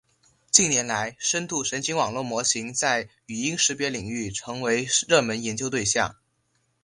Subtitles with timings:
[0.49, 6.15] 近年来，深度神经网络模型在语音识别领域成为热门研究对象。